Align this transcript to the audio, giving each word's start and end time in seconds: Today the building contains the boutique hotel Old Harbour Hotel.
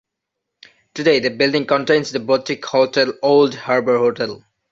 Today 0.95 1.19
the 1.19 1.29
building 1.29 1.67
contains 1.67 2.11
the 2.11 2.19
boutique 2.19 2.65
hotel 2.65 3.13
Old 3.21 3.53
Harbour 3.53 3.99
Hotel. 3.99 4.43